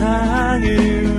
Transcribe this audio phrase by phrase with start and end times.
[0.00, 1.09] 세상을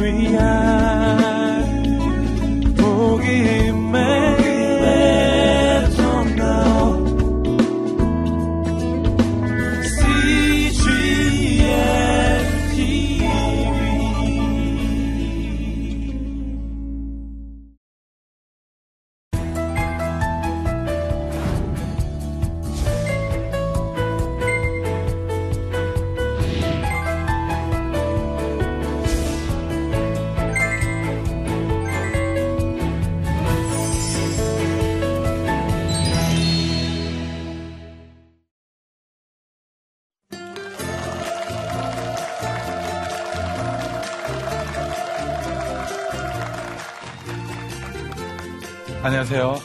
[49.33, 49.61] 안녕하세요.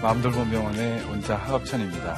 [0.00, 2.16] 마음돌봄 병원의 원자 하갑천입니다.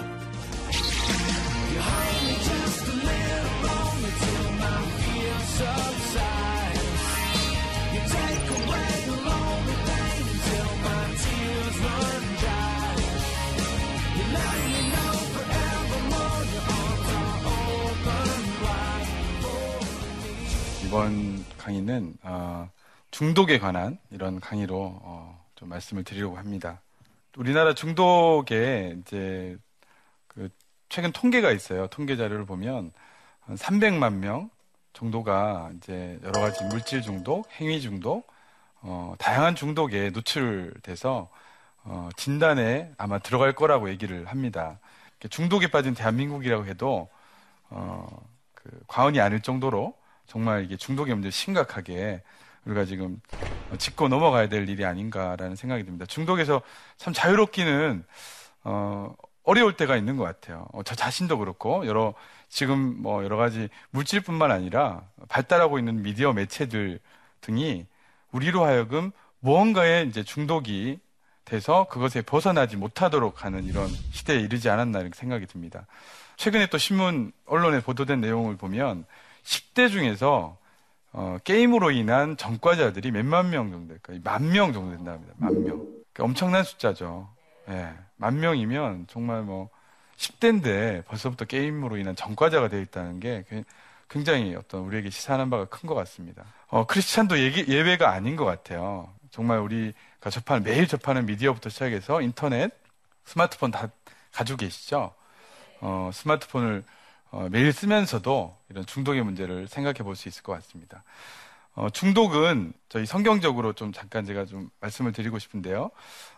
[20.85, 22.69] 이번 강의는 어,
[23.11, 26.81] 중독에 관한 이런 강의로 어, 좀 말씀을 드리려고 합니다.
[27.37, 29.57] 우리나라 중독에 이제
[30.29, 30.49] 그
[30.89, 31.89] 최근 통계가 있어요.
[31.89, 32.93] 통계 자료를 보면
[33.41, 34.51] 한 300만 명
[34.93, 38.27] 정도가 이제 여러 가지 물질 중독, 행위 중독,
[38.81, 41.29] 어, 다양한 중독에 노출돼서
[41.85, 44.79] 어, 진단에 아마 들어갈 거라고 얘기를 합니다.
[45.31, 47.09] 중독에 빠진 대한민국이라고 해도
[47.69, 48.07] 어,
[48.55, 49.95] 그 과언이 아닐 정도로
[50.27, 52.23] 정말 이게 중독의 문제 심각하게
[52.65, 53.21] 우리가 지금
[53.79, 56.07] 짚고 넘어가야 될 일이 아닌가라는 생각이 듭니다.
[56.07, 56.63] 중독에서
[56.97, 58.05] 참 자유롭기는
[58.65, 60.67] 어, 어려울 때가 있는 것 같아요.
[60.73, 62.15] 어, 저 자신도 그렇고 여러
[62.49, 67.01] 지금 뭐 여러 가지 물질뿐만 아니라 발달하고 있는 미디어 매체들
[67.41, 67.87] 등이
[68.33, 70.99] 우리로 하여금 무언가에 이제 중독이
[71.45, 75.87] 돼서 그것에 벗어나지 못하도록 하는 이런 시대에 이르지 않았나 이렇게 생각이 듭니다.
[76.37, 79.07] 최근에 또 신문 언론에 보도된 내용을 보면
[79.45, 80.59] 10대 중에서
[81.19, 84.19] 어, 게임으로 인한 전과자들이 몇만 명 정도 될까요?
[84.23, 85.33] 만 명 정도 된답니다.
[85.39, 85.79] 만 명.
[86.13, 87.29] 그러니까 엄청난 숫자죠.
[87.71, 87.95] 예.
[88.17, 89.71] 만 명이면 정말 뭐
[90.19, 93.45] 10대인데 벌써부터 게임으로 인한 전과자가 되어 있다는 게
[94.11, 96.45] 굉장히 어떤 우리에게 시사하는 바가 큰 것 같습니다.
[96.69, 99.11] 어, 크리스찬도 예외가 아닌 것 같아요.
[99.31, 102.71] 정말 우리가 접하는, 매일 접하는 미디어부터 시작해서 인터넷,
[103.25, 103.89] 스마트폰 다
[104.33, 105.15] 가지고 계시죠?
[105.81, 106.85] 어, 스마트폰을
[107.31, 111.03] 어, 매일 쓰면서도 이런 중독의 문제를 생각해 볼 수 있을 것 같습니다.
[111.75, 115.91] 어, 중독은 저희 성경적으로 좀 잠깐 제가 좀 말씀을 드리고 싶은데요.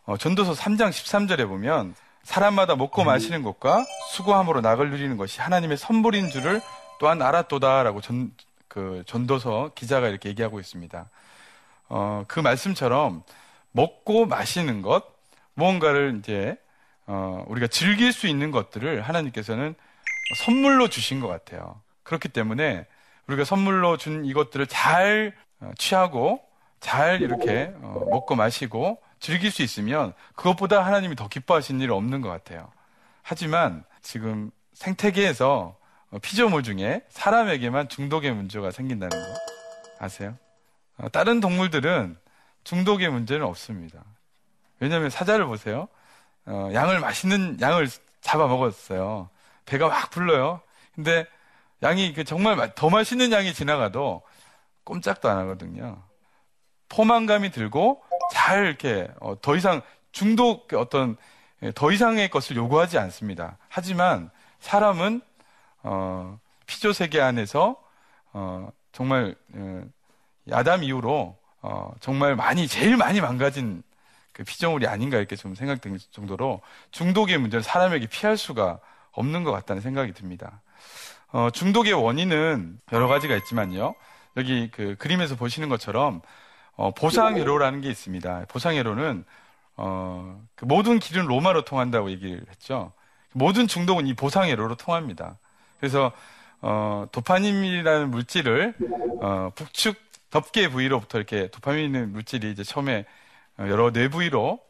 [0.05, 1.95] 어, 전도서 3장 13절에 보면
[2.25, 6.61] 사람마다 먹고 마시는 것과 수고함으로 낙을 누리는 것이 하나님의 선물인 줄을
[6.99, 8.33] 또한 알았도다라고 전,
[8.67, 11.09] 그 전도서 기자가 이렇게 얘기하고 있습니다.
[11.89, 13.23] 어, 그 말씀처럼
[13.71, 15.05] 먹고 마시는 것,
[15.55, 16.57] 무언가를 이제
[17.07, 19.75] 어, 우리가 즐길 수 있는 것들을 하나님께서는
[20.35, 21.81] 선물로 주신 것 같아요.
[22.03, 22.87] 그렇기 때문에
[23.27, 26.41] 우리가 선물로 준 이것들을 잘 어, 취하고
[26.81, 32.29] 잘 이렇게 어, 먹고 마시고 즐길 수 있으면 그것보다 하나님이 더 기뻐하신 일은 없는 것
[32.29, 32.71] 같아요.
[33.23, 35.77] 하지만 지금 생태계에서
[36.11, 39.27] 어, 피조물 중에 사람에게만 중독의 문제가 생긴다는 거
[39.99, 40.37] 아세요?
[41.13, 42.17] 다른 동물들은
[42.65, 44.03] 중독의 문제는 없습니다.
[44.81, 45.89] 왜냐하면 사자를 보세요.
[46.47, 47.89] 양을 맛있는 양을
[48.21, 49.29] 잡아 먹었어요.
[49.69, 50.61] 배가 막 불러요.
[50.95, 51.27] 근데
[51.83, 54.23] 양이 그 정말 더 맛있는 양이 지나가도
[54.85, 56.03] 꼼짝도 안 하거든요.
[56.89, 58.03] 포만감이 들고
[58.33, 61.17] 잘 이렇게 어, 더 이상 중독 어떤
[61.63, 63.59] 예, 더 이상의 것을 요구하지 않습니다.
[63.69, 64.31] 하지만
[64.61, 65.21] 사람은
[65.83, 67.77] 어, 피조 세계 안에서
[68.33, 69.83] 어, 정말 어,
[70.49, 73.83] 야담 이후로 어, 정말 많이 제일 많이 망가진
[74.33, 76.61] 그 피조물이 아닌가 이렇게 좀 생각될 정도로
[76.93, 78.81] 중독의 문제를 사람에게 피할 수가
[79.19, 80.63] 없는 것 같다는 생각이 듭니다.
[81.31, 83.95] 어, 중독의 원인은 여러 가지가 있지만요.
[84.37, 86.23] 여기 그 그림에서 보시는 것처럼
[86.77, 88.47] 어, 보상회로라는 게 있습니다.
[88.49, 89.25] 보상회로는
[89.77, 92.93] 어, 그 모든 길은 로마로 통한다고 얘기를 했죠.
[93.33, 95.39] 모든 중독은 이 보상회로로 통합니다.
[95.79, 96.13] 그래서
[96.61, 98.75] 어, 도파민이라는 물질을
[99.21, 99.97] 어, 북측
[100.31, 103.05] 덮개 부위로부터 이렇게 도파민 물질이 이제 처음에
[103.59, 104.61] 어, 여러 뇌 부위로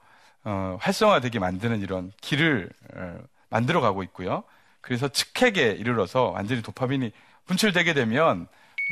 [0.44, 3.18] 어, 활성화되게 만드는 이런 길을 어,
[3.50, 4.44] 만들어 가고 있고요.
[4.80, 7.12] 그래서 측핵에 이르러서 완전히 도파민이
[7.46, 8.46] 분출되게 되면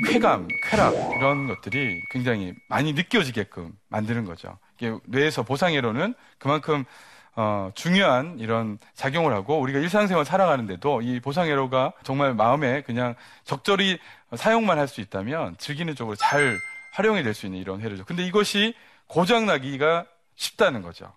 [0.08, 4.58] 쾌감, 쾌락 이런 것들이 굉장히 많이 느껴지게끔 만드는 거죠.
[4.79, 6.85] 이게 뇌에서 보상회로는 그만큼
[7.38, 13.14] 어, 중요한 이런 작용을 하고 우리가 일상생활 살아가는데도 이 보상회로가 정말 마음에 그냥
[13.44, 13.99] 적절히
[14.35, 16.58] 사용만 할 수 있다면 즐기는 쪽으로 잘
[16.93, 18.06] 활용이 될 수 있는 이런 회로죠.
[18.06, 18.75] 근데 이것이
[19.08, 21.12] 고장나기가 쉽다는 거죠.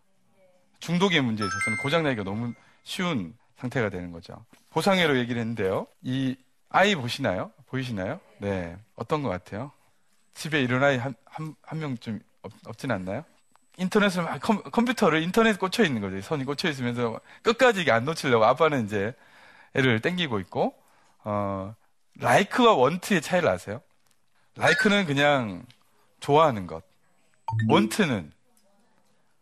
[0.80, 2.54] 중독의 문제에 있어서는 고장나기가 너무
[2.90, 4.44] 쉬운 상태가 되는 거죠.
[4.72, 5.86] 보상회로 얘기를 했는데요.
[6.02, 6.36] 이
[6.70, 7.52] 아이 보시나요?
[7.68, 8.20] 보이시나요?
[8.40, 8.76] 네.
[8.96, 9.72] 어떤 것 같아요?
[10.34, 13.24] 집에 이런 아이 한, 한, 한 명쯤 없, 없진 않나요?
[13.78, 16.20] 인터넷을 막 컴, 컴퓨터를 인터넷 꽂혀 있는 거죠.
[16.20, 19.14] 선이 꽂혀 있으면서 끝까지 이게 안 놓치려고 아빠는 이제
[19.76, 20.74] 애를 땡기고 있고
[21.24, 21.76] 어
[22.16, 23.82] 라이크와 원트의 차이를 아세요?
[24.56, 25.64] 라이크는 그냥
[26.22, 26.84] 좋아하는 것.
[27.70, 28.32] 원트는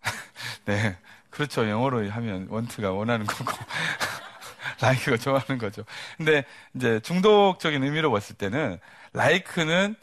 [0.65, 0.97] 네
[1.37, 1.69] 그렇죠.
[1.69, 3.51] 영어로 하면 원트가 원하는 거고
[4.81, 5.83] 라이크가 좋아하는 거죠.
[6.17, 6.45] 근데
[6.75, 8.79] 이제 중독적인 의미로 봤을 때는
[9.13, 9.95] 라이크는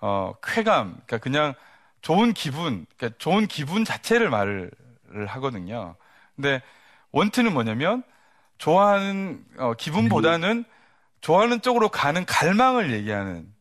[0.00, 1.54] 어 쾌감, 그러니까 그냥
[2.02, 4.70] 좋은 기분, 그러니까 좋은 기분 자체를 말을
[5.28, 5.96] 하거든요.
[6.36, 6.62] 근데
[7.12, 8.02] 원트는 뭐냐면
[8.58, 10.64] 좋아하는 어, 기분보다는
[11.20, 13.52] 좋아하는 쪽으로 가는 갈망을 얘기하는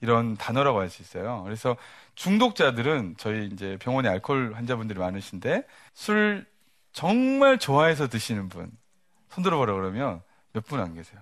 [0.00, 1.42] 이런 단어라고 할 수 있어요.
[1.44, 1.76] 그래서
[2.14, 6.46] 중독자들은 저희 이제 병원에 알코올 환자분들이 많으신데 술
[6.96, 8.70] 정말 좋아해서 드시는 분
[9.28, 10.22] 손 들어보라 그러면
[10.52, 11.20] 몇 분 안 계세요.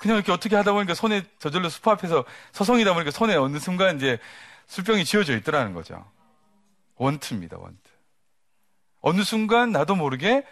[0.00, 4.18] 그냥 이렇게 어떻게 하다 보니까 손에 저절로 수프 앞에서 서성이다 보니까 손에 어느 순간 이제
[4.66, 6.04] 술병이 지어져 있더라는 거죠.
[6.96, 7.78] 원트입니다, 원트.
[9.00, 10.44] 어느 순간 나도 모르게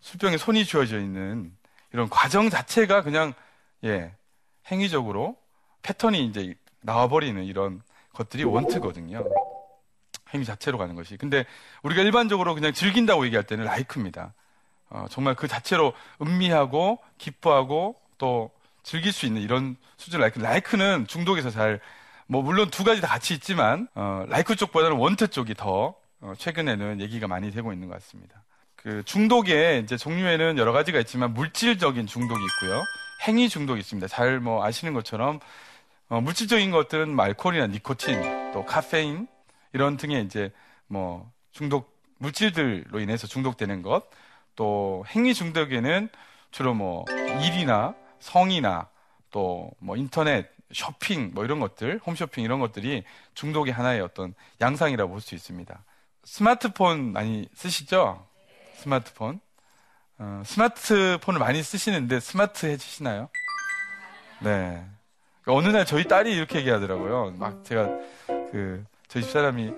[0.00, 1.54] 술병에 손이 쥐어져 있는
[1.92, 3.34] 이런 과정 자체가 그냥,
[3.84, 4.14] 예,
[4.70, 5.36] 행위적으로
[5.82, 7.82] 패턴이 이제 나와버리는 이런
[8.14, 9.22] 것들이 원트거든요.
[10.34, 11.16] 행위 자체로 가는 것이.
[11.16, 11.44] 근데
[11.82, 14.32] 우리가 일반적으로 그냥 즐긴다고 얘기할 때는 라이크입니다.
[14.90, 18.50] 어, 정말 그 자체로 음미하고 기뻐하고 또
[18.82, 20.38] 즐길 수 있는 이런 수준 라이크.
[20.38, 21.80] 라이크는 중독에서 잘,
[22.26, 27.00] 뭐, 물론 두 가지 다 같이 있지만, 어, 라이크 쪽보다는 원트 쪽이 더, 어, 최근에는
[27.00, 28.42] 얘기가 많이 되고 있는 것 같습니다.
[28.76, 32.82] 그 중독의 이제 종류에는 여러 가지가 있지만 물질적인 중독이 있고요.
[33.26, 34.08] 행위 중독이 있습니다.
[34.08, 35.38] 잘 뭐 아시는 것처럼,
[36.08, 39.28] 어, 물질적인 것들은 뭐 알코올이나 니코틴, 또 카페인,
[39.72, 40.52] 이런 등의 이제
[40.86, 44.08] 뭐 중독, 물질들로 인해서 중독되는 것,
[44.56, 46.08] 또 행위 중독에는
[46.50, 47.04] 주로 뭐
[47.42, 48.88] 일이나 성이나
[49.30, 53.04] 또 뭐 인터넷 쇼핑 뭐 이런 것들 홈쇼핑 이런 것들이
[53.34, 55.84] 중독의 하나의 어떤 양상이라고 볼 수 있습니다.
[56.24, 58.26] 스마트폰 많이 쓰시죠?
[58.76, 59.40] 스마트폰
[60.18, 63.28] 어, 스마트폰을 많이 쓰시는데 스마트해지시나요?
[64.40, 64.84] 네.
[65.46, 67.32] 어느 날 저희 딸이 이렇게 얘기하더라고요.
[67.38, 67.88] 막 제가
[68.52, 69.74] 그 저희 집사람이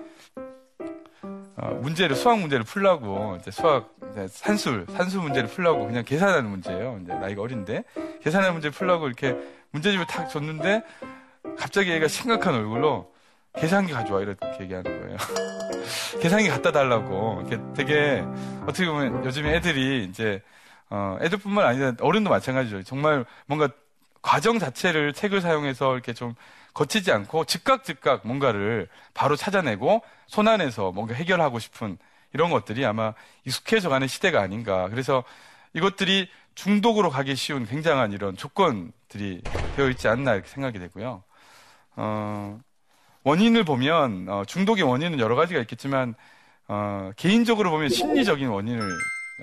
[1.57, 6.99] 어, 문제를 수학 문제를 풀라고 이제 수학 이제 산술 산수 문제를 풀라고 그냥 계산하는 문제예요.
[7.03, 7.83] 이제 나이가 어린데
[8.23, 9.35] 계산하는 문제 풀라고 이렇게
[9.71, 10.83] 문제집을 탁 줬는데
[11.57, 13.13] 갑자기 얘가 심각한 얼굴로
[13.57, 15.17] 계산기 가져와 이렇게 얘기하는 거예요.
[16.21, 18.23] 계산기 갖다 달라고 이렇게 되게
[18.63, 20.41] 어떻게 보면 요즘 애들이 이제
[20.89, 22.83] 어, 애들뿐만 아니라 어른도 마찬가지죠.
[22.83, 23.67] 정말 뭔가
[24.21, 26.35] 과정 자체를 책을 사용해서 이렇게 좀
[26.75, 31.97] 거치지 않고 즉각 즉각 뭔가를 바로 찾아내고 손안에서 뭔가 해결하고 싶은
[32.33, 33.13] 이런 것들이 아마
[33.45, 34.89] 익숙해져 가는 시대가 아닌가.
[34.89, 35.23] 그래서
[35.73, 39.41] 이것들이 중독으로 가기 쉬운 굉장한 이런 조건들이
[39.75, 41.23] 되어 있지 않나 이렇게 생각이 되고요.
[41.95, 42.59] 어,
[43.23, 46.13] 원인을 보면 어, 중독의 원인은 여러 가지가 있겠지만
[46.67, 48.81] 어, 개인적으로 보면 심리적인 원인을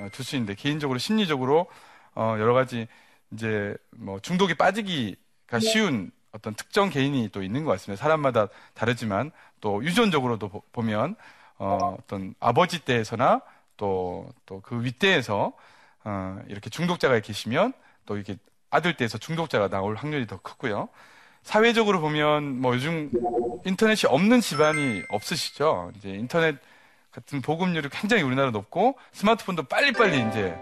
[0.00, 1.66] 어, 둘수 있는데 개인적으로 심리적으로
[2.14, 2.88] 어, 여러 가지
[3.32, 8.02] 이제 뭐 중독에 빠지기가 쉬운 어떤 특정 개인이 또 있는 것 같습니다.
[8.02, 11.16] 사람마다 다르지만 또 유전적으로도 보, 면
[11.58, 13.42] 어, 어떤 아버지 때에서나
[13.76, 15.52] 또 또 그 윗대에서
[16.04, 17.72] 어, 이렇게 중독자가 계시면
[18.06, 18.36] 또 이렇게
[18.70, 20.88] 아들 때에서 중독자가 나올 확률이 더 크고요.
[21.42, 23.10] 사회적으로 보면 뭐 요즘
[23.64, 25.92] 인터넷이 없는 집안이 없으시죠.
[25.96, 26.56] 이제 인터넷
[27.10, 30.56] 같은 보급률이 굉장히 우리나라 높고 스마트폰도 빨리빨리 이제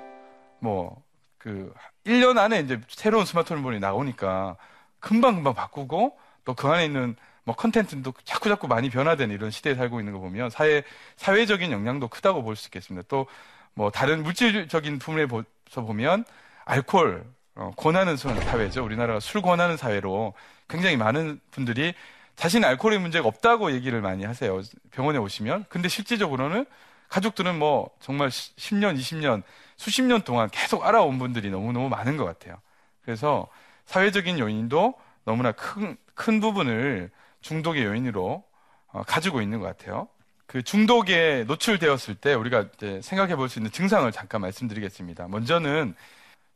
[0.60, 1.02] 뭐
[1.40, 1.72] 그
[2.04, 4.56] 1년 안에 이제 새로운 스마트폰이 나오니까
[5.00, 10.00] 금방금방 바꾸고 또 그 안에 있는 뭐 컨텐츠도 자꾸 자꾸 많이 변화되는 이런 시대에 살고
[10.00, 10.82] 있는 거 보면 사회
[11.16, 13.06] 사회적인 영향도 크다고 볼 수 있겠습니다.
[13.08, 13.26] 또
[13.74, 15.44] 뭐 다른 물질적인 부분에서
[15.86, 16.24] 보면
[16.64, 18.84] 알코올 어, 권하는 사회죠.
[18.84, 20.34] 우리나라가 술 권하는 사회로
[20.68, 21.94] 굉장히 많은 분들이
[22.36, 24.60] 자신 알코올의 문제가 없다고 얘기를 많이 하세요.
[24.90, 25.66] 병원에 오시면.
[25.68, 26.66] 근데 실질적으로는
[27.08, 29.42] 가족들은 뭐 정말 10년, 20년,
[29.76, 32.60] 수십 년 동안 계속 알아온 분들이 너무너무 많은 것 같아요.
[33.04, 33.46] 그래서
[33.94, 34.94] 사회적인 요인도
[35.24, 38.44] 너무나 큰, 큰 부분을 중독의 요인으로
[38.92, 40.06] 어, 가지고 있는 것 같아요.
[40.46, 42.66] 그 중독에 노출되었을 때 우리가
[43.02, 45.26] 생각해 볼 수 있는 증상을 잠깐 말씀드리겠습니다.
[45.26, 45.94] 먼저는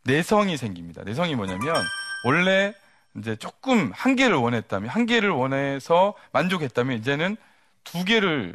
[0.04, 1.02] 내성이 생깁니다.
[1.02, 1.74] 내성이 뭐냐면
[2.24, 2.72] 원래
[3.16, 7.36] 이제 조금 한 개를 원했다면 한 개를 원해서 만족했다면 이제는
[7.82, 8.54] 두 개를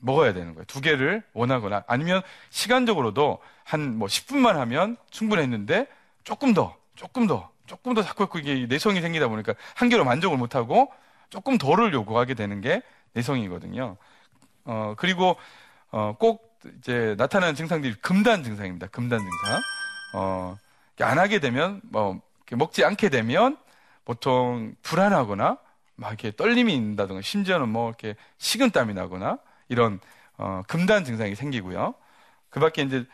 [0.00, 0.64] 먹어야 되는 거예요.
[0.64, 5.86] 두 개를 원하거나 아니면 시간적으로도 한 뭐 10분만 하면 충분했는데
[6.24, 10.92] 조금 더, 조금 더, 조금 더 자꾸 이게 내성이 생기다 보니까 한계로 만족을 못하고
[11.30, 12.82] 조금 더를 요구하게 되는 게
[13.12, 13.96] 내성이거든요.
[14.64, 15.36] 어, 그리고,
[15.90, 18.88] 어, 꼭 이제 나타나는 증상들이 금단 증상입니다.
[18.88, 19.60] 금단 증상.
[20.14, 20.56] 어,
[21.00, 22.20] 안 하게 되면, 뭐,
[22.50, 23.56] 먹지 않게 되면
[24.04, 25.58] 보통 불안하거나
[25.96, 30.00] 막 이렇게 떨림이 있다든가 심지어는 뭐 이렇게 식은땀이 나거나 이런
[30.38, 31.94] 어, 금단 증상이 생기고요.
[32.50, 33.04] 그 밖에 이제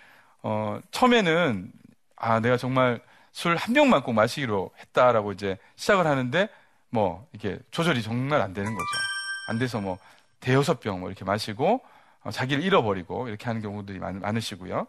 [0.43, 1.73] 어, 처음에는
[2.17, 3.01] 아 내가 정말
[3.35, 6.49] 술 한 병만 꼭 마시기로 했다라고 이제 시작을 하는데
[6.91, 8.87] 뭐 이렇게 조절이 정말 안 되는 거죠.
[9.49, 9.99] 안 돼서 뭐
[10.41, 11.83] 대여섯 병 뭐 이렇게 마시고
[12.23, 14.87] 어, 자기를 잃어버리고 이렇게 하는 경우들이 많, 많으시고요.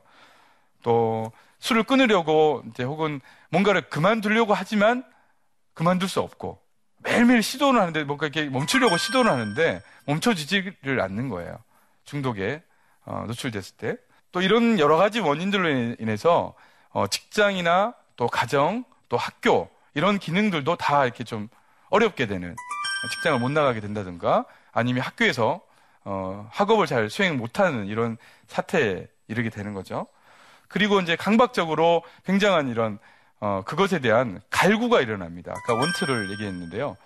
[0.84, 5.04] 또 술을 끊으려고 이제 혹은 뭔가를 그만두려고 하지만
[5.74, 6.62] 그만둘 수 없고
[7.00, 11.58] 매일매일 시도를 하는데 뭔가 이렇게 멈추려고 시도를 하는데 멈춰지지를 않는 거예요.
[12.04, 12.62] 중독에
[13.06, 13.98] 어, 노출됐을 때.
[14.32, 16.54] 또 이런 여러 가지 원인들로 인해서
[16.90, 21.48] 어, 직장이나 또 가정, 또 학교 이런 기능들도 다 이렇게 좀
[21.90, 22.56] 어렵게 되는
[23.12, 25.62] 직장을 못 나가게 된다든가 아니면 학교에서
[26.04, 28.18] 어, 학업을 잘 수행 못하는 이런
[28.48, 30.08] 사태에 이르게 되는 거죠.
[30.68, 33.00] 그리고 이제 강박적으로 굉장한 이런
[33.40, 35.54] 어, 그것에 대한 갈구가 일어납니다.
[35.56, 36.98] 아까 원트를 얘기했는데요.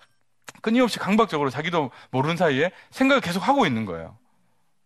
[0.62, 4.18] 끊임없이 강박적으로 자기도 모르는 사이에 생각을 계속 하고 있는 거예요.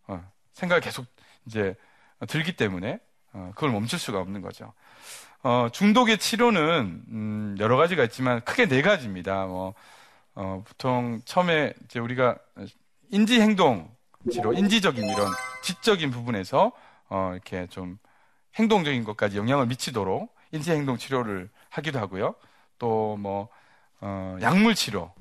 [0.07, 1.05] 어, 생각을 계속
[1.45, 1.75] 이제
[2.27, 2.99] 들기 때문에
[3.33, 4.73] 어, 그걸 멈출 수가 없는 거죠.
[5.43, 9.45] 어, 중독의 치료는 음, 여러 가지가 있지만 크게 네 가지입니다.
[9.45, 9.73] 뭐,
[10.35, 12.37] 어, 보통 처음에 이제 우리가
[13.11, 13.93] 인지 행동
[14.31, 15.27] 치료, 인지적인 이런
[15.61, 16.71] 지적인 부분에서
[17.09, 17.97] 어, 이렇게 좀
[18.55, 22.35] 행동적인 것까지 영향을 미치도록 인지 행동 치료를 하기도 하고요.
[22.79, 23.49] 또 뭐,
[23.99, 25.11] 어, 약물 치료,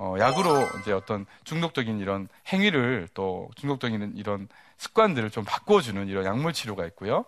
[0.00, 4.48] 어, 약으로 이제 어떤 중독적인 이런 행위를 또 중독적인 이런
[4.78, 7.24] 습관들을 좀 바꿔주는 이런 약물 치료가 있고요.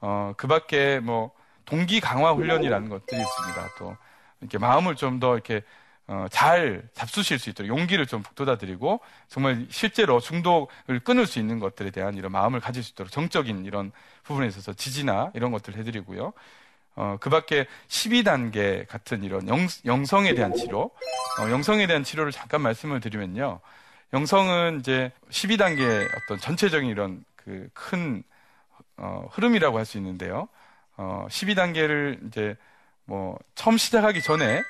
[0.00, 1.32] 어, 그 밖에 뭐,
[1.66, 3.70] 동기 강화 훈련이라는 것들이 있습니다.
[3.78, 3.96] 또,
[4.40, 5.62] 이렇게 마음을 좀 더 이렇게
[6.06, 11.58] 어, 잘 잡수실 수 있도록 용기를 좀 북돋아 드리고 정말 실제로 중독을 끊을 수 있는
[11.60, 13.90] 것들에 대한 이런 마음을 가질 수 있도록 정적인 이런
[14.24, 16.32] 부분에 있어서 지지나 이런 것들을 해드리고요.
[16.96, 20.90] 어, 그 밖에 12단계 같은 이런 영, 성에 대한 치료,
[21.40, 23.60] 어, 영성에 대한 치료를 잠깐 말씀을 드리면요.
[24.12, 28.22] 영성은 이제 12단계 어떤 전체적인 이런 그 큰,
[28.96, 30.48] 어, 흐름이라고 할 수 있는데요.
[30.96, 32.56] 어, 12단계를 이제
[33.04, 34.62] 뭐 처음 시작하기 전에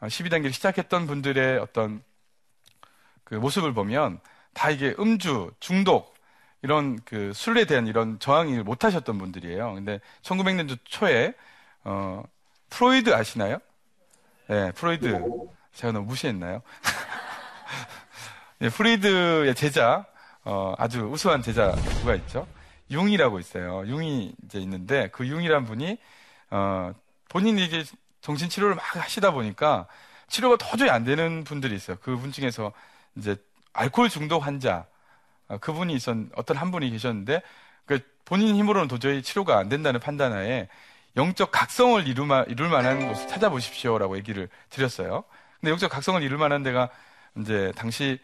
[0.00, 2.02] 12단계를 어, 시작했던 분들의 어떤
[3.24, 4.20] 그 모습을 보면
[4.52, 6.14] 다 이게 음주, 중독,
[6.62, 9.74] 이런 그 술에 대한 이런 저항을 못 하셨던 분들이에요.
[9.74, 11.34] 근데 1900년도 초에
[11.84, 12.22] 어,
[12.70, 13.58] 프로이드 아시나요?
[14.48, 15.20] 네, 프로이드.
[15.74, 16.62] 제가 너무 무시했나요?
[18.58, 20.04] 네, 프로이드의 제자,
[20.44, 22.46] 어, 아주 우수한 제자 누가 있죠?
[22.92, 23.84] 융이라고 있어요.
[23.86, 25.98] 융이 이제 있는데 그 융이란 분이
[26.50, 26.94] 어,
[27.28, 27.84] 본인이 이제
[28.20, 29.86] 정신 치료를 막 하시다 보니까
[30.28, 31.96] 치료가 도저히 안 되는 분들이 있어요.
[32.00, 32.72] 그분 중에서
[33.16, 33.36] 이제
[33.72, 34.86] 알코올 중독 환자
[35.48, 37.42] 어, 그분이 있었 어떤 한 분이 계셨는데
[37.86, 40.68] 그 본인 힘으로는 도저히 치료가 안 된다는 판단하에
[41.16, 45.24] 영적 각성을 이루마, 이룰 만한 곳을 찾아보십시오라고 얘기를 드렸어요.
[45.60, 46.88] 근데 영적 각성을 이룰 만한 데가
[47.38, 48.18] 이제 당시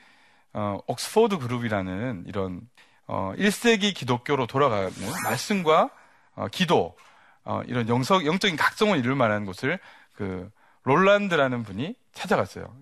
[0.54, 2.62] 어, 옥스포드 그룹이라는 이런
[3.08, 4.90] 어, 1세기 기독교로 돌아가는
[5.24, 5.90] 말씀과
[6.34, 6.94] 어, 기도
[7.42, 9.78] 어, 이런 영성, 영적인 각성을 이룰 만한 곳을
[10.14, 10.50] 그
[10.84, 12.72] 롤란드라는 분이 찾아갔어요.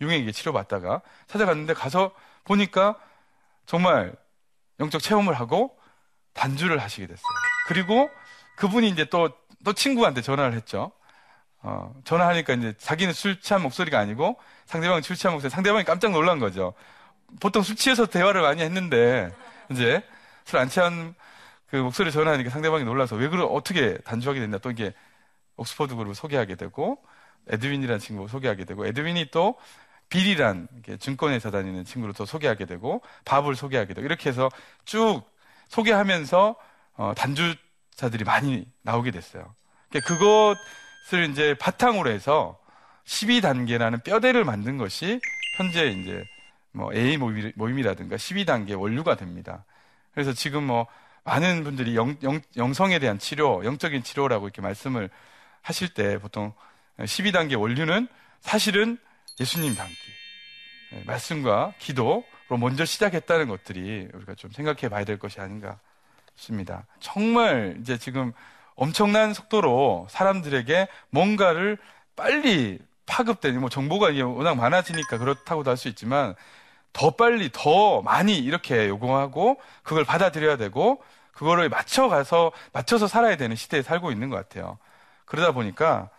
[0.00, 2.12] 융에게 치료받다가 찾아갔는데 가서
[2.44, 2.96] 보니까
[3.64, 4.14] 정말
[4.78, 5.76] 영적 체험을 하고
[6.34, 7.24] 단주를 하시게 됐어요.
[7.66, 8.10] 그리고
[8.56, 9.30] 그분이 이제 또,
[9.64, 10.92] 또 친구한테 전화를 했죠.
[11.62, 16.38] 어, 전화하니까 이제 자기는 술 취한 목소리가 아니고 상대방은 술 취한 목소리, 상대방이 깜짝 놀란
[16.38, 16.74] 거죠.
[17.40, 19.32] 보통 술 취해서 대화를 많이 했는데,
[19.70, 20.02] 이제
[20.44, 21.14] 술 안 취한
[21.68, 24.92] 그 목소리 전화하니까 상대방이 놀라서 왜 그러, 어떻게 단주하게 됐나 또 이게
[25.56, 27.02] 옥스퍼드 그룹을 소개하게 되고,
[27.48, 29.56] 에드윈이라는 친구 를 소개하게 되고, 에드윈이 또
[30.10, 30.68] 빌이란
[31.00, 34.50] 증권회사 다니는 친구를 또 소개하게 되고, 밥을 소개하게 되고, 이렇게 해서
[34.84, 35.22] 쭉
[35.68, 36.56] 소개하면서
[36.96, 37.54] 어, 단주
[37.94, 39.54] 자들이 많이 나오게 됐어요.
[39.88, 42.58] 그러니까 그것을 이제 바탕으로 해서
[43.06, 45.20] 12단계라는 뼈대를 만든 것이
[45.56, 46.24] 현재 이제
[46.72, 49.64] 뭐 A 모임이라든가 12단계 원류가 됩니다.
[50.14, 50.86] 그래서 지금 뭐
[51.24, 52.16] 많은 분들이 영,
[52.56, 55.10] 영 성에 대한 치료, 영적인 치료라고 이렇게 말씀을
[55.62, 56.52] 하실 때 보통
[56.98, 58.08] 12단계 원류는
[58.40, 58.98] 사실은
[59.40, 59.94] 예수님 닮기,
[60.92, 62.24] 예, 말씀과 기도로
[62.58, 65.78] 먼저 시작했다는 것들이 우리가 좀 생각해 봐야 될 것이 아닌가
[66.34, 66.86] 싶습니다.
[67.00, 68.32] 정말 이제 지금
[68.74, 71.78] 엄청난 속도로 사람들에게 뭔가를
[72.16, 76.34] 빨리 파급되니 뭐 정보가 이제 워낙 많아지니까 그렇다고도 할 수 있지만
[76.92, 83.82] 더 빨리 더 많이 이렇게 요구하고 그걸 받아들여야 되고 그거를 맞춰가서 맞춰서 살아야 되는 시대에
[83.82, 84.78] 살고 있는 것 같아요.
[85.24, 86.10] 그러다 보니까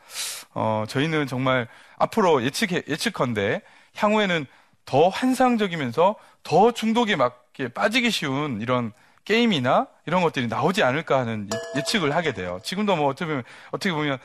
[0.53, 3.61] 어, 저희는 정말 앞으로 예측 예측컨대
[3.95, 4.45] 향후에는
[4.85, 8.91] 더 환상적이면서 더 중독에 맞게 빠지기 쉬운 이런
[9.25, 12.59] 게임이나 이런 것들이 나오지 않을까 하는 예측을 하게 돼요.
[12.63, 14.17] 지금도 뭐 어떻게 보면 어떻게 보면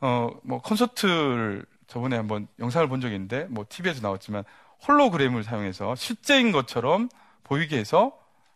[0.00, 4.44] 어뭐 콘서트를 저번에 한번 영상을 본 적이 있는데 뭐 TV에서 나왔지만
[4.86, 7.08] 홀로그램을 사용해서 실제인 것처럼
[7.44, 8.12] 보이게 해서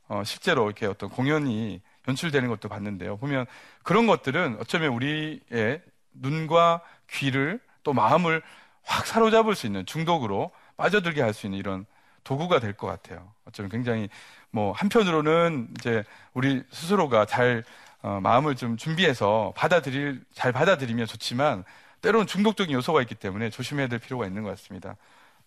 [0.08, 3.16] 어 실제로 이렇게 어떤 공연이 연출되는 것도 봤는데요.
[3.16, 3.46] 보면
[3.82, 6.80] 그런 것들은 어쩌면 우리의 눈과
[7.10, 8.42] 귀를 또 마음을
[8.84, 11.86] 확 사로잡을 수 있는 중독으로 빠져들게 할 수 있는 이런
[12.24, 13.32] 도구가 될 것 같아요.
[13.46, 14.08] 어쩌면 굉장히
[14.50, 16.04] 뭐 한편으로는 이제
[16.34, 17.64] 우리 스스로가 잘
[18.02, 21.64] 어, 마음을 좀 준비해서 받아들일 잘 받아들이면 좋지만
[22.02, 24.96] 때로는 중독적인 요소가 있기 때문에 조심해야 될 필요가 있는 것 같습니다.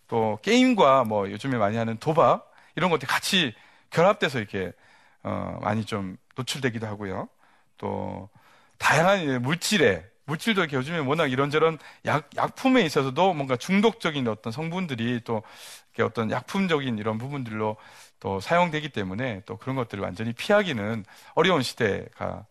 [0.10, 3.56] 또 게임과 뭐 요즘에 많이 하는 도박 이런 것들이 같이
[3.92, 4.74] 결합돼서 이렇게
[5.24, 7.30] 어, 많이 좀 노출되기도 하고요.
[7.78, 8.30] 또
[8.80, 15.44] 다양한 물질에 물질도 이렇게 요즘에 워낙 이런저런 약, 약품에 있어서도 뭔가 중독적인 어떤 성분들이 또
[15.94, 17.78] 이렇게 어떤 약품적인 이런 부분들로
[18.20, 22.46] 또 사용되기 때문에 또 그런 것들을 완전히 피하기는 어려운 시대가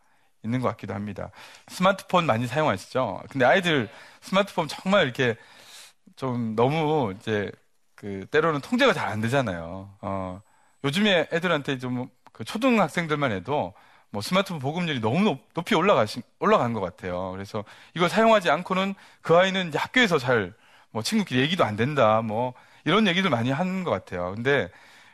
[0.44, 1.30] 있는 것 같기도 합니다.
[1.68, 3.22] 스마트폰 많이 사용하시죠?
[3.30, 3.88] 근데 아이들
[4.22, 5.36] 스마트폰 정말 이렇게
[6.16, 7.50] 좀 너무 이제
[7.94, 9.96] 그 때로는 통제가 잘 안 되잖아요.
[10.02, 10.42] 어,
[10.84, 13.74] 요즘에 애들한테 좀 그 초등학생들만 해도
[14.10, 17.32] 뭐 스마트폰 보급률이 너무 높, 이 올라가신, 올라간 것 같아요.
[17.32, 20.54] 그래서 이걸 사용하지 않고는 그 아이는 학교에서 잘,
[20.90, 24.34] 뭐 친구끼리 얘기도 안 된다, 뭐 이런 얘기들 많이 하는 것 같아요.
[24.36, 24.68] 근데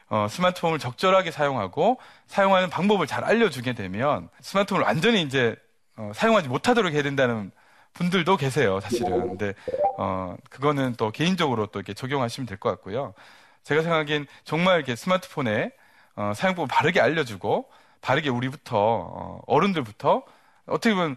[0.08, 5.56] 어, 스마트폰을 적절하게 사용하고 사용하는 방법을 잘 알려주게 되면 스마트폰을 완전히 이제
[5.96, 7.50] 어, 사용하지 못하도록 해야 된다는
[7.94, 9.28] 분들도 계세요, 사실은.
[9.28, 9.54] 근데
[9.98, 13.14] 어, 그거는 또 개인적으로 또 이렇게 적용하시면 될 것 같고요.
[13.62, 15.70] 제가 생각하기엔 정말 이렇게 스마트폰에
[16.16, 17.68] 어, 사용법을 바르게 알려주고
[18.00, 20.22] 바르게 우리부터 어, 른들부터
[20.66, 21.16] 어떻게 보면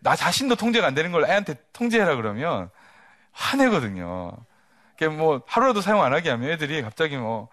[0.00, 2.68] 나 자신도 통제가 안 되는 걸 애한테 통제해라 그러면
[3.32, 4.32] 화내거든요.
[5.16, 7.48] 뭐 하루라도 사용 안 하게 하면 애들이 갑자기 뭐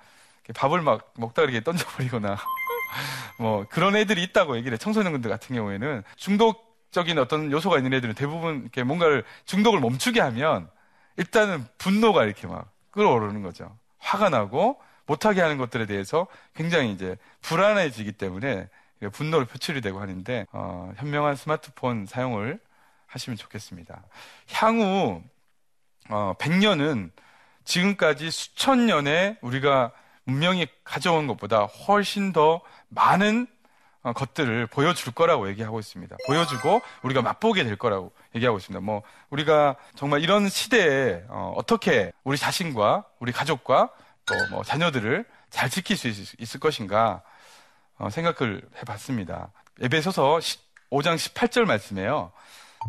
[0.55, 2.37] 밥을 막 먹다 이렇게 던져버리거나
[3.39, 4.77] 뭐 그런 애들이 있다고 얘기를 해.
[4.79, 6.64] 청소년들 같은 경우에는 중독
[6.95, 10.69] 적인 어떤 요소가 있는 애들은 대부분 이렇게 뭔가를 중독을 멈추게 하면
[11.17, 13.77] 일단은 분노가 이렇게 막 끌어오르는 거죠.
[13.97, 18.69] 화가 나고 못하게 하는 것들에 대해서 굉장히 이제 불안해지기 때문에
[19.11, 22.61] 분노를 표출이 되고 하는데 어, 현명한 스마트폰 사용을
[23.07, 24.01] 하시면 좋겠습니다.
[24.53, 25.21] 향후
[26.09, 27.11] 어, 100년은
[27.65, 29.91] 지금까지 수천 년에 우리가
[30.23, 33.53] 문명이 가져온 것보다 훨씬 더 많은 어,
[34.13, 36.15] 것들을 보여줄 거라고 얘기하고 있습니다.
[36.27, 38.83] 보여주고 우리가 맛보게 될 거라고 얘기하고 있습니다.
[38.85, 43.89] 뭐 우리가 정말 이런 시대에 어, 떻게 우리 자신과 우리 가족과
[44.25, 47.21] 또 뭐 자녀들을 잘 지킬 수 있, 을 것인가
[47.97, 49.51] 어, 생각을 해봤습니다.
[49.81, 50.39] 에베소서
[50.91, 52.31] 5장 18절 말씀에요.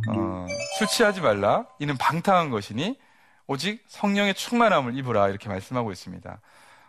[0.08, 0.46] 어,
[0.78, 1.66] 술 취하지 말라.
[1.78, 2.98] 이는 방탕한 것이니
[3.46, 6.40] 오직 성령의 충만함을 입으라 이렇게 말씀하고 있습니다.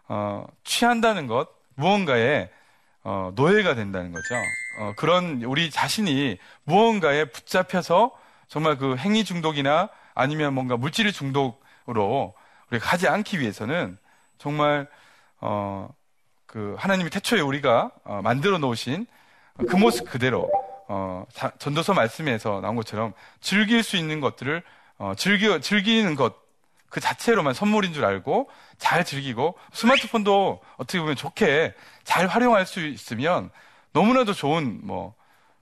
[0.09, 2.49] 어, 취한다는 것 무언가에
[3.09, 4.35] 어, 노예가 된다는 거죠.
[4.79, 8.11] 어, 그런 우리 자신이 무언가에 붙잡혀서
[8.49, 12.33] 정말 그 행위 중독이나 아니면 뭔가 물질 중독으로
[12.69, 13.97] 우리가 가지 않기 위해서는
[14.37, 14.89] 정말
[15.39, 15.87] 어,
[16.47, 19.07] 그 하나님이 태초에 우리가 어, 만들어 놓으신
[19.69, 20.51] 그 모습 그대로
[20.89, 21.25] 어,
[21.59, 24.61] 전도서 말씀에서 나온 것처럼 즐길 수 있는 것들을
[24.97, 26.35] 어, 즐겨 즐기는 것
[26.97, 33.51] 그 자체로만 선물인 줄 알고 잘 즐기고 스마트폰도 어떻게 보면 좋게 잘 활용할 수 있으면
[33.93, 35.13] 너무나도 좋은 뭐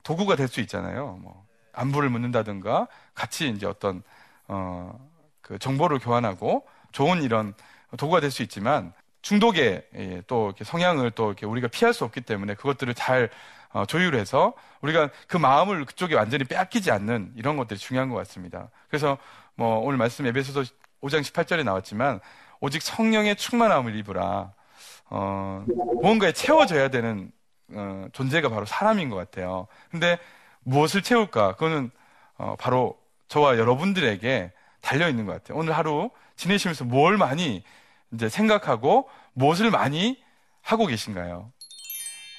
[0.04, 1.19] 도구가 될 수 있잖아요.
[1.21, 4.02] 뭐 안부를 묻는다든가 같이 이제 어떤
[4.48, 4.98] 어
[5.41, 7.54] 그 정보를 교환하고 좋은 이런
[7.98, 12.56] 도구가 될 수 있지만 중독의 예, 또 성향을 또 이렇게 우리가 피할 수 없기 때문에
[12.56, 13.30] 그것들을 잘
[13.74, 18.69] 어, 조율해서 우리가 그 마음을 그쪽에 완전히 빼앗기지 않는 이런 것들이 중요한 것 같습니다.
[18.88, 19.17] 그래서
[19.56, 20.63] 뭐 오늘 말씀 에베소서
[21.01, 22.19] 5장 18절에 나왔지만
[22.60, 24.53] 오직 성령의 충만함을 입으라.
[25.10, 25.65] 어,
[26.01, 27.31] 무언가에 채워져야 되는
[27.73, 29.67] 어, 존재가 바로 사람인 것 같아요.
[29.91, 30.17] 근데
[30.63, 31.53] 무엇을 채울까?
[31.53, 31.91] 그거는
[32.38, 35.58] 어, 바로 저와 여러분들에게 달려 있는 것 같아요.
[35.58, 37.63] 오늘 하루 지내시면서 뭘 많이
[38.13, 40.21] 이제 생각하고 무엇을 많이
[40.62, 41.51] 하고 계신가요?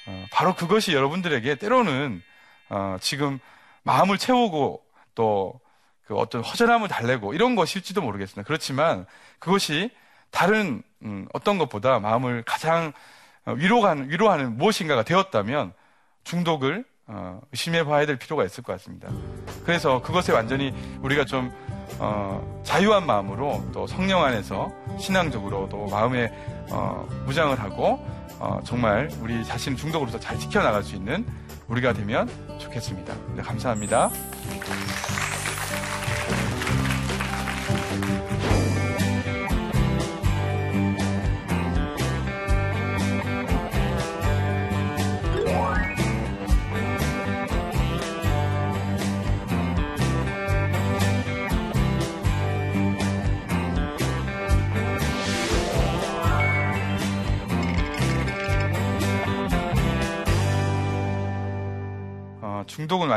[0.07, 2.21] 어, 바로 그것이 여러분들에게 때로는
[2.69, 3.39] 어, 지금
[3.83, 4.83] 마음을 채우고
[5.15, 5.59] 또
[6.07, 8.47] 그 어떤 허전함을 달래고 이런 것일지도 모르겠습니다.
[8.47, 9.05] 그렇지만
[9.39, 9.91] 그것이
[10.31, 12.93] 다른 음, 어떤 것보다 마음을 가장
[13.45, 15.73] 어, 위로하는, 위로하는 무엇인가가 되었다면
[16.23, 19.09] 중독을 어, 의심해 봐야 될 필요가 있을 것 같습니다.
[19.65, 21.51] 그래서 그것에 완전히 우리가 좀
[21.99, 26.31] 어, 자유한 마음으로 또 성령 안에서 신앙적으로도 마음에
[26.69, 28.05] 어, 무장을 하고
[28.39, 31.25] 어, 정말 우리 자신 중독으로서 잘 지켜나갈 수 있는
[31.67, 33.13] 우리가 되면 좋겠습니다.
[33.35, 34.09] 네, 감사합니다.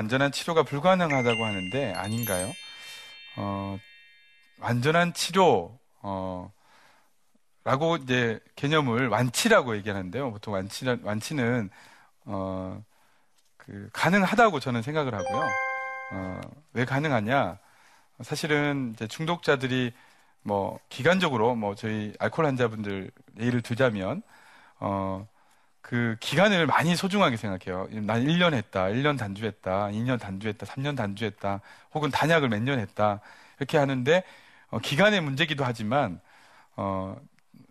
[0.00, 2.50] 완전한 치료가 불가능하다고 하는데 아닌가요?
[3.36, 3.78] 어,
[4.58, 6.50] 완전한 치료, 어,
[7.64, 10.32] 라고 이제 개념을 완치라고 얘기하는데요.
[10.32, 11.68] 보통 완치, 완치는,
[12.24, 12.82] 어,
[13.58, 15.42] 그, 가능하다고 저는 생각을 하고요.
[16.12, 16.40] 어,
[16.72, 17.58] 왜 가능하냐?
[18.22, 19.92] 사실은 이제 중독자들이
[20.42, 24.22] 뭐, 기간적으로 뭐, 저희 알코올 환자분들 예를 들자면,
[24.78, 25.28] 어,
[25.82, 27.88] 그 기간을 많이 소중하게 생각해요.
[28.02, 31.60] 난 1년 했다, 1년 단주했다, 2년 단주했다, 3년 단주했다,
[31.94, 33.20] 혹은 단약을 몇 년 했다.
[33.58, 34.22] 이렇게 하는데,
[34.70, 36.20] 어, 기간의 문제기도 하지만,
[36.76, 37.16] 어,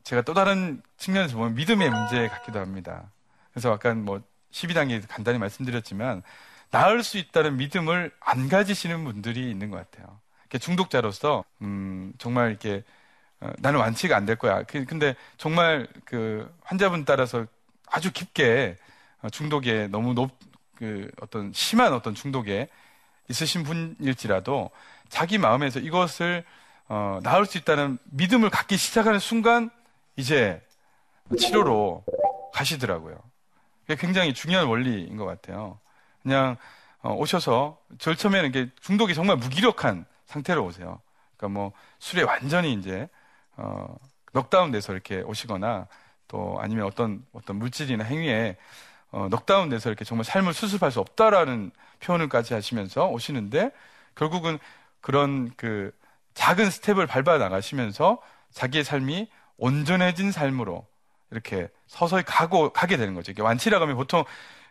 [0.03, 3.11] 제가 또 다른 측면에서 보면 믿음의 문제 같기도 합니다.
[3.53, 6.23] 그래서 아까 뭐 12단계 간단히 말씀드렸지만,
[6.71, 10.19] 나을 수 있다는 믿음을 안 가지시는 분들이 있는 것 같아요.
[10.59, 12.83] 중독자로서, 음, 정말 이렇게,
[13.41, 14.63] 어, 나는 완치가 안 될 거야.
[14.63, 17.45] 그, 근데 정말 그 환자분 따라서
[17.91, 18.77] 아주 깊게
[19.21, 20.31] 어, 중독에 너무 높,
[20.75, 22.69] 그 어떤 심한 어떤 중독에
[23.29, 24.71] 있으신 분일지라도
[25.09, 26.45] 자기 마음에서 이것을
[26.87, 29.69] 어, 나을 수 있다는 믿음을 갖기 시작하는 순간
[30.15, 30.61] 이제
[31.37, 32.03] 치료로
[32.53, 33.17] 가시더라고요.
[33.85, 35.79] 그게 굉장히 중요한 원리인 것 같아요.
[36.23, 36.57] 그냥
[37.01, 41.01] 어, 오셔서 절 처음에는 이게 중독이 정말 무기력한 상태로 오세요.
[41.37, 43.07] 그러니까 뭐 술에 완전히 이제
[43.55, 43.95] 어,
[44.33, 45.87] 넉다운 돼서 이렇게 오시거나
[46.29, 48.55] 또 아니면 어떤 어떤 물질이나 행위에
[49.11, 53.71] 어, 넉다운 돼서 이렇게 정말 삶을 수습할 수 없다라는 표현을까지 하시면서 오시는데
[54.15, 54.57] 결국은
[55.01, 55.91] 그런 그
[56.35, 60.85] 작은 스텝을 밟아 나가시면서 자기의 삶이 온전해진 삶으로
[61.31, 63.31] 이렇게 서서히 가고 가게 되는 거죠.
[63.31, 64.23] 이게 완치라고 하면 보통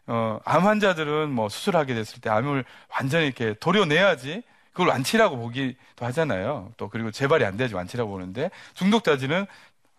[0.07, 4.42] 어, 암 환자들은 뭐 수술하게 됐을 때 암을 완전히 이렇게 도려내야지
[4.73, 6.73] 그걸 완치라고 보기도 하잖아요.
[6.77, 9.47] 또 그리고 재발이 안 돼야지 완치라고 보는데 중독자들은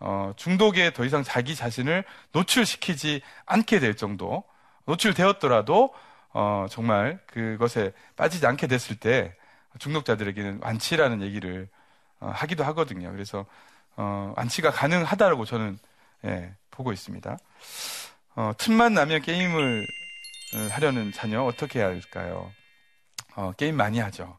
[0.00, 4.44] 어, 중독에 더 이상 자기 자신을 노출시키지 않게 될 정도,
[4.86, 5.94] 노출되었더라도
[6.32, 9.36] 어, 정말 그것에 빠지지 않게 됐을 때
[9.78, 11.68] 중독자들에게는 완치라는 얘기를
[12.18, 13.12] 어, 하기도 하거든요.
[13.12, 13.46] 그래서
[13.96, 15.78] 어, 완치가 가능하다고 저는
[16.24, 17.36] 예, 보고 있습니다.
[18.36, 19.86] 어, 틈만 나면 게임을
[20.54, 22.50] 어, 하려는 자녀 어떻게 해야 할까요?
[23.36, 24.38] 어, 게임 많이 하죠.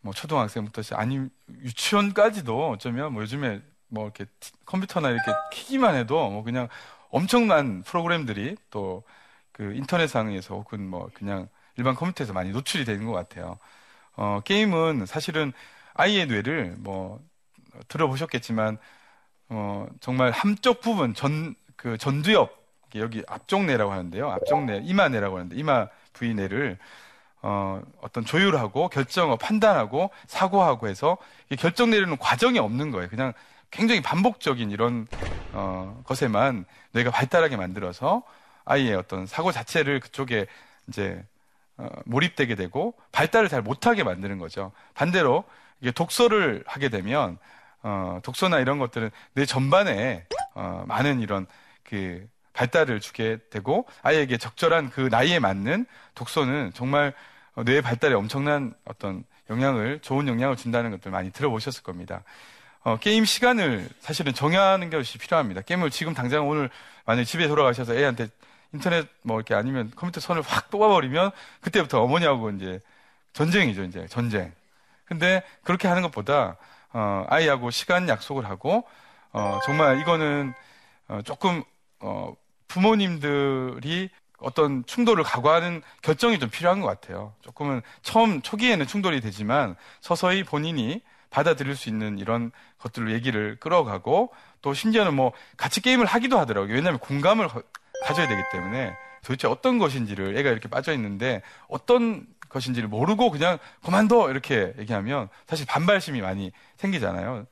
[0.00, 1.20] 뭐 초등학생부터 아니
[1.62, 4.26] 유치원까지도 어쩌면 뭐 요즘에 뭐 이렇게
[4.66, 6.68] 컴퓨터나 이렇게 키기만 해도 뭐 그냥
[7.10, 9.04] 엄청난 프로그램들이 또
[9.52, 13.58] 그 인터넷상에서 혹은 뭐 그냥 일반 컴퓨터에서 많이 노출이 되는 것 같아요.
[14.16, 15.52] 어, 게임은 사실은
[15.94, 17.20] 아이의 뇌를 뭐
[17.88, 18.78] 들어보셨겠지만
[19.50, 22.50] 어, 정말 함쪽 부분 전 그 전두엽
[22.96, 24.30] 여기 앞쪽 뇌라고 하는데요.
[24.30, 26.78] 앞쪽 뇌, 이마 뇌라고 하는데 이마 부위 뇌를
[27.42, 31.18] 어, 어떤 조율하고 결정하고 판단하고 사고하고 해서
[31.58, 33.08] 결정 내리는 과정이 없는 거예요.
[33.08, 33.32] 그냥
[33.70, 35.06] 굉장히 반복적인 이런
[35.52, 38.22] 어, 것에만 뇌가 발달하게 만들어서
[38.64, 40.46] 아이의 어떤 사고 자체를 그쪽에
[40.88, 41.24] 이제
[41.76, 44.72] 어, 몰입되게 되고 발달을 잘 못하게 만드는 거죠.
[44.94, 45.44] 반대로
[45.80, 47.38] 이게 독서를 하게 되면
[47.82, 51.46] 어, 독서나 이런 것들은 뇌 전반에 어, 많은 이런
[51.84, 57.14] 그 발달을 주게 되고 아이에게 적절한 그 나이에 맞는 독서는 정말
[57.64, 62.24] 뇌 발달에 엄청난 어떤 영향을 좋은 영향을 준다는 것들 많이 들어보셨을 겁니다.
[62.84, 65.62] 어, 게임 시간을 사실은 정하는 것이 필요합니다.
[65.62, 66.70] 게임을 지금 당장 오늘
[67.04, 68.28] 만약에 집에 돌아가셔서 애한테
[68.72, 72.80] 인터넷 뭐 이렇게 아니면 컴퓨터 선을 확 뽑아버리면 그때부터 어머니하고 이제
[73.32, 74.52] 전쟁이죠, 이제 전쟁.
[75.04, 76.56] 근데 그렇게 하는 것보다
[76.92, 78.84] 어, 아이하고 시간 약속을 하고
[79.32, 80.52] 어, 정말 이거는
[81.08, 81.62] 어, 조금
[82.00, 82.34] 어,
[82.68, 87.34] 부모님들이 어떤 충돌을 각오하는 결정이 좀 필요한 것 같아요.
[87.40, 94.74] 조금은 처음 초기에는 충돌이 되지만 서서히 본인이 받아들일 수 있는 이런 것들로 얘기를 끌어가고 또
[94.74, 96.74] 심지어는 뭐 같이 게임을 하기도 하더라고요.
[96.74, 97.48] 왜냐하면 공감을
[98.04, 104.30] 가져야 되기 때문에 도대체 어떤 것인지를 애가 이렇게 빠져 있는데 어떤 것인지를 모르고 그냥 그만둬
[104.30, 107.46] 이렇게 얘기하면 사실 반발심이 많이 생기잖아요.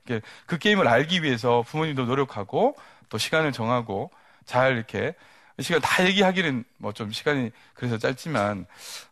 [0.47, 2.77] 그 게임을 알기 위해서 부모님도 노력하고
[3.09, 4.11] 또 시간을 정하고
[4.47, 5.15] 잘 이렇게
[5.59, 8.67] 시간 다 얘기하기는 뭐 좀 시간이 그래서 짧지만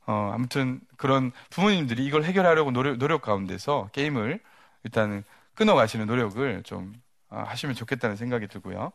[0.07, 4.41] 어 아무튼 그런 부모님들이 이걸 해결하려고 노력, 노력 가운데서 게임을
[4.85, 6.95] 일단 끊어가시는 노력을 좀
[7.31, 8.93] 어, 하시면 좋겠다는 생각이 들고요.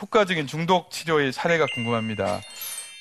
[0.00, 2.40] 효과적인 중독 치료의 사례가 궁금합니다.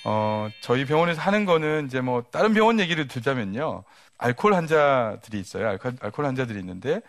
[0.06, 3.84] 어, 저희 병원에서 하는 거는 이제 뭐 다른 병원 얘기를 들자면요.
[4.18, 5.68] 알코올 환자들이 있어요.
[5.70, 7.02] 알코올, 알코올 환자들이 있는데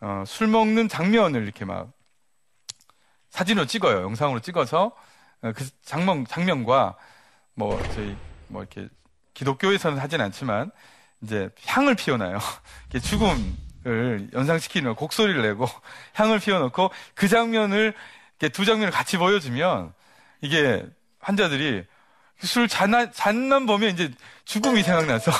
[0.00, 1.90] 어, 술 먹는 장면을 이렇게 막
[3.30, 4.02] 사진으로 찍어요.
[4.02, 4.94] 영상으로 찍어서
[5.42, 6.96] 어, 그 장면 장면과
[7.54, 8.16] 뭐 저희
[8.48, 8.88] 뭐 이렇게
[9.32, 10.70] 기독교에서는 하진 않지만
[11.22, 12.38] 이제 향을 피워놔요.
[13.02, 15.66] 죽음 을 연상시키는 곡소리를 내고
[16.14, 17.92] 향을 피워놓고 그 장면을
[18.38, 19.92] 이렇게 두 장면을 같이 보여주면
[20.40, 20.84] 이게
[21.20, 21.84] 환자들이
[22.40, 24.10] 술 잔, 잔만 보면 이제
[24.44, 25.30] 죽음이 생각나서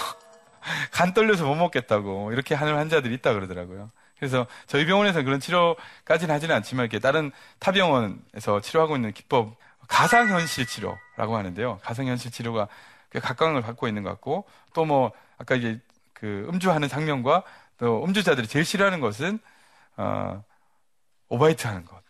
[0.92, 3.90] 간 떨려서 못 먹겠다고 이렇게 하는 환자들이 있다 그러더라고요.
[4.18, 9.57] 그래서 저희 병원에서 그런 치료까지는 하지는 않지만 이렇게 다른 타 병원에서 치료하고 있는 기법
[9.88, 11.78] 가상현실 치료라고 하는데요.
[11.83, 12.68] 가상현실 치료가
[13.12, 15.80] 각광을 받고 있는 것 같고 또 뭐 아까 이제
[16.12, 17.42] 그 음주하는 장면과
[17.79, 19.39] 또 음주자들이 제일 싫어하는 것은
[19.97, 20.45] 어,
[21.29, 22.03] 오바이트 하는 것.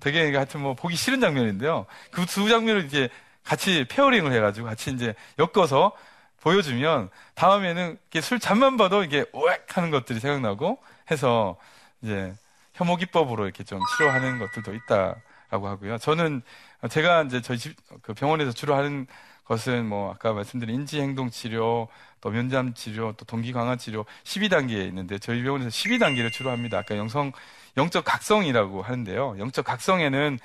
[0.00, 1.86] 되게 하여튼 뭐 보기 싫은 장면인데요.
[2.10, 3.08] 그 두 장면을 이제
[3.44, 5.92] 같이 pairing을 해가지고 같이 이제 엮어서
[6.40, 10.78] 보여주면 다음에는 술잔만 봐도 이게 우웩 하는 것들이 생각나고
[11.10, 11.56] 해서
[12.02, 12.34] 이제
[12.74, 15.98] 혐오 기법으로 이렇게 좀 치료하는 것들도 있다라고 하고요.
[15.98, 16.42] 저는
[16.90, 19.06] 제가 이제 저희 집, 그 병원에서 주로 하는
[19.44, 21.88] 것은 뭐 아까 말씀드린 인지 행동 치료,
[22.20, 26.78] 또 면담 치료, 또 동기 강화 치료 12단계에 있는데 저희 병원에서 12단계를 주로 합니다.
[26.78, 27.32] 아까 영성
[27.76, 29.36] 영적 각성이라고 하는데요.
[29.38, 30.38] 영적 각성에는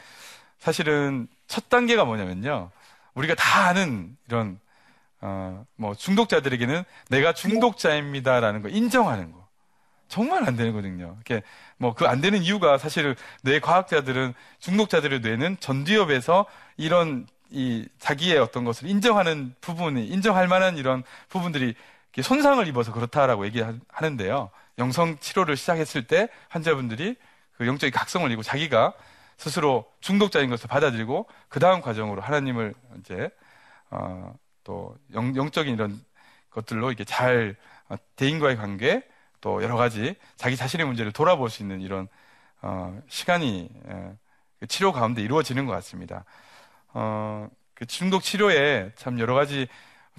[0.59, 2.71] 사실은 첫 단계가 뭐냐면요.
[3.13, 4.59] 우리가 다 아는 이런
[5.21, 9.47] 어, 뭐 중독자들에게는 내가 중독자입니다라는 거 인정하는 거
[10.07, 11.17] 정말 안 되거든요.
[11.21, 11.41] 이게
[11.77, 16.45] 뭐 그 안 되는 이유가 사실 뇌 과학자들은 중독자들의 뇌는 전두엽에서
[16.77, 21.75] 이런 이 자기의 어떤 것을 인정하는 부분이 인정할 만한 이런 부분들이
[22.21, 24.49] 손상을 입어서 그렇다라고 얘기하는데요.
[24.79, 27.15] 영성 치료를 시작했을 때 환자분들이
[27.57, 28.93] 그 영적인 각성을 이고 자기가
[29.37, 33.29] 스스로 중독자인 것을 받아들이고 그 다음 과정으로 하나님을 이제
[33.89, 34.33] 어,
[34.63, 35.99] 또 영, 영적인 이런
[36.49, 37.55] 것들로 이게 잘
[37.89, 39.03] 어, 대인과의 관계
[39.41, 42.07] 또 여러 가지 자기 자신의 문제를 돌아볼 수 있는 이런
[42.61, 44.11] 어, 시간이 에,
[44.59, 46.25] 그 치료 가운데 이루어지는 것 같습니다.
[46.99, 49.67] 어, 그 중독 치료에 참 여러 가지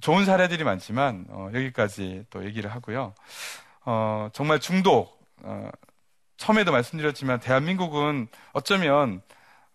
[0.01, 3.15] 좋은 사례들이 많지만 어, 여기까지 또 얘기를 하고요.
[3.85, 5.69] 어, 정말 중독 어,
[6.37, 9.23] 처음에도 말씀드렸지만 대한민국은 어쩌면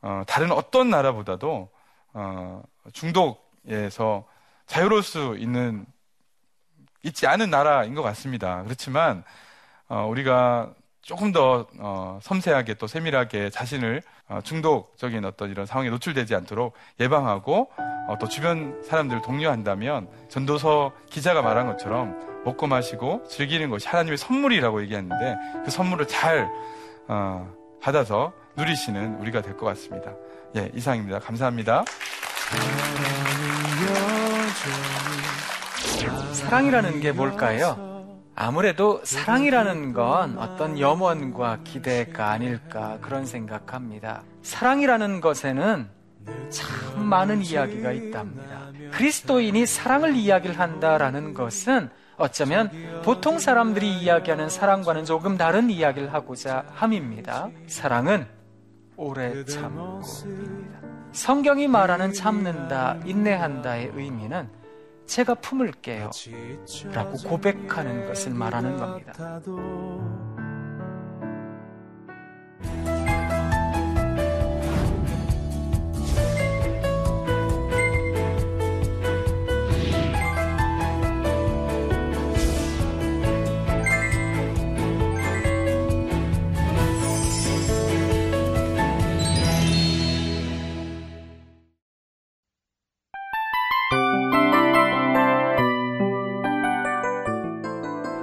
[0.02, 1.70] 어, 다른 어떤 나라보다도
[2.14, 2.64] 어,
[2.94, 4.26] 중독에서
[4.68, 5.86] 자유로울 수 있는
[7.04, 8.64] 있지 않은 나라인 것 같습니다.
[8.64, 9.26] 그렇지만
[9.90, 16.34] 어, 우리가 조금 더 어, 섬세하게 또 세밀하게 자신을 어, 중독적인 어떤 이런 상황에 노출되지
[16.34, 17.70] 않도록 예방하고
[18.08, 24.82] 어, 또 주변 사람들을 독려한다면 전도서 기자가 말한 것처럼 먹고 마시고 즐기는 것이 하나님의 선물이라고
[24.84, 25.36] 얘기했는데
[25.66, 26.50] 그 선물을 잘
[27.10, 30.14] 어, 받아서 누리시는 우리가 될 것 같습니다.
[30.56, 31.20] 예, 이상입니다.
[31.20, 31.84] 감사합니다.
[36.34, 37.93] 사랑이라는 게 뭘까요?
[38.36, 44.24] 아무래도 사랑이라는 건 어떤 염원과 기대가 아닐까 그런 생각합니다.
[44.42, 45.88] 사랑이라는 것에는
[46.50, 48.72] 참 많은 이야기가 있답니다.
[48.92, 52.70] 그리스도인이 사랑을 이야기를 한다라는 것은 어쩌면
[53.04, 57.50] 보통 사람들이 이야기하는 사랑과는 조금 다른 이야기를 하고자 함입니다.
[57.68, 58.26] 사랑은
[58.96, 60.80] 오래 참고입니다.
[61.12, 64.50] 성경이 말하는 참는다, 인내한다의 의미는
[65.06, 66.10] 제가 품을게요.
[66.94, 69.42] 라고 고백하는 것을 말하는 겁니다.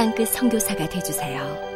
[0.00, 1.69] 땅끝 성교사가 되주세요.